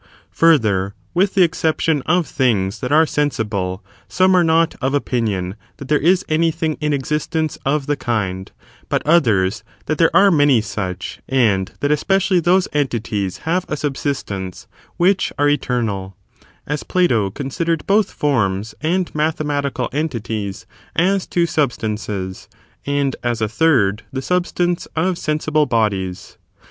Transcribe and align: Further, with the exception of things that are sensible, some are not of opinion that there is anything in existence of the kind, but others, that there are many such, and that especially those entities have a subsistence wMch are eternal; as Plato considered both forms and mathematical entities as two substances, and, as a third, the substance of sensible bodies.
Further, 0.31 0.95
with 1.13 1.35
the 1.35 1.43
exception 1.43 2.01
of 2.07 2.25
things 2.25 2.79
that 2.79 2.91
are 2.91 3.05
sensible, 3.05 3.83
some 4.07 4.35
are 4.35 4.43
not 4.43 4.73
of 4.81 4.95
opinion 4.95 5.55
that 5.77 5.89
there 5.89 5.99
is 5.99 6.25
anything 6.27 6.75
in 6.81 6.91
existence 6.91 7.59
of 7.67 7.85
the 7.85 7.95
kind, 7.95 8.51
but 8.89 9.05
others, 9.05 9.63
that 9.85 9.99
there 9.99 10.09
are 10.11 10.31
many 10.31 10.59
such, 10.59 11.19
and 11.29 11.73
that 11.81 11.91
especially 11.91 12.39
those 12.39 12.67
entities 12.73 13.37
have 13.45 13.63
a 13.69 13.77
subsistence 13.77 14.65
wMch 14.99 15.31
are 15.37 15.47
eternal; 15.49 16.17
as 16.65 16.81
Plato 16.81 17.29
considered 17.29 17.85
both 17.85 18.09
forms 18.09 18.73
and 18.81 19.13
mathematical 19.13 19.87
entities 19.93 20.65
as 20.95 21.27
two 21.27 21.45
substances, 21.45 22.49
and, 22.87 23.15
as 23.21 23.39
a 23.39 23.47
third, 23.47 24.01
the 24.11 24.23
substance 24.23 24.87
of 24.95 25.19
sensible 25.19 25.67
bodies. 25.67 26.39